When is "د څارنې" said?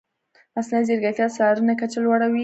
1.29-1.73